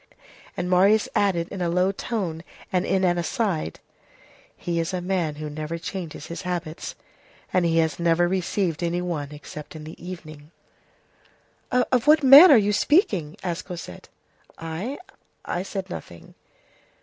[0.57, 2.41] And Marius added in a low tone
[2.73, 3.79] and in an aside:—
[4.57, 6.95] "He is a man who never changes his habits,
[7.53, 10.49] and he has never received any one except in the evening."
[11.71, 14.09] "Of what man are you speaking?" asked Cosette.
[14.57, 14.97] "I?
[15.45, 16.33] I said nothing."